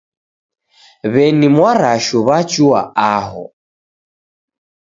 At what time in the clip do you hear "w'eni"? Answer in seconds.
1.13-1.47